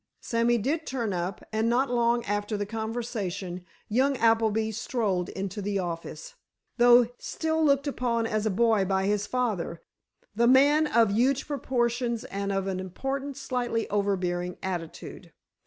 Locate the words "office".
5.77-6.33